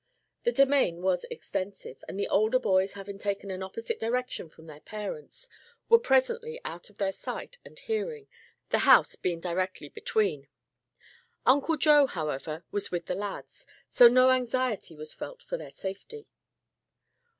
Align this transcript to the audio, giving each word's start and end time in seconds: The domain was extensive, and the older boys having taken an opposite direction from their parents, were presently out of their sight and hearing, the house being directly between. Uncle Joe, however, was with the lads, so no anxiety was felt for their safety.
The 0.45 0.51
domain 0.51 1.03
was 1.03 1.25
extensive, 1.29 2.03
and 2.07 2.19
the 2.19 2.27
older 2.27 2.57
boys 2.57 2.93
having 2.93 3.19
taken 3.19 3.51
an 3.51 3.61
opposite 3.61 3.99
direction 3.99 4.49
from 4.49 4.65
their 4.65 4.79
parents, 4.79 5.47
were 5.89 5.99
presently 5.99 6.59
out 6.65 6.89
of 6.89 6.97
their 6.97 7.11
sight 7.11 7.59
and 7.63 7.77
hearing, 7.77 8.27
the 8.69 8.79
house 8.79 9.15
being 9.15 9.39
directly 9.39 9.89
between. 9.89 10.47
Uncle 11.45 11.77
Joe, 11.77 12.07
however, 12.07 12.63
was 12.71 12.89
with 12.89 13.05
the 13.05 13.13
lads, 13.13 13.67
so 13.89 14.07
no 14.07 14.31
anxiety 14.31 14.95
was 14.95 15.13
felt 15.13 15.43
for 15.43 15.55
their 15.57 15.69
safety. 15.69 16.25